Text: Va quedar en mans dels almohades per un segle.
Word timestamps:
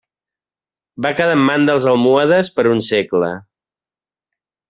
Va 1.05 1.11
quedar 1.19 1.35
en 1.39 1.43
mans 1.49 1.69
dels 1.71 1.85
almohades 1.91 2.51
per 2.57 2.67
un 2.71 2.83
segle. 2.89 3.31